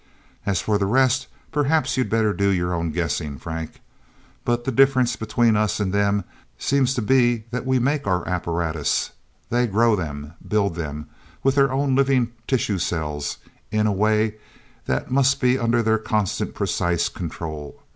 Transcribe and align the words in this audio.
As 0.47 0.59
for 0.59 0.79
the 0.79 0.87
rest, 0.87 1.27
perhaps 1.51 1.95
you'd 1.95 2.09
better 2.09 2.33
do 2.33 2.49
your 2.49 2.73
own 2.73 2.89
guessing, 2.89 3.37
Frank. 3.37 3.81
But 4.43 4.63
the 4.63 4.71
difference 4.71 5.15
between 5.15 5.55
us 5.55 5.79
and 5.79 5.93
them 5.93 6.23
seems 6.57 6.95
to 6.95 7.03
be 7.03 7.43
that 7.51 7.67
we 7.67 7.77
make 7.77 8.07
our 8.07 8.27
apparatus. 8.27 9.11
They 9.51 9.67
grow 9.67 9.95
them, 9.95 10.33
build 10.47 10.73
them 10.73 11.07
with 11.43 11.53
their 11.53 11.71
own 11.71 11.93
living 11.93 12.31
tissue 12.47 12.79
cells 12.79 13.37
in 13.69 13.85
a 13.85 13.91
way 13.93 14.37
that 14.87 15.11
must 15.11 15.39
be 15.39 15.59
under 15.59 15.83
their 15.83 15.99
constant, 15.99 16.55
precise 16.55 17.07
control. 17.07 17.83